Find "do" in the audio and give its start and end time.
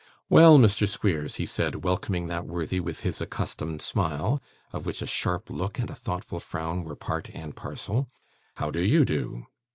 8.71-8.81, 9.05-9.45